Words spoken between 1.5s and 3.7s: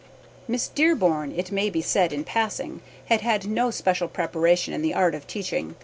may be said in passing, had had no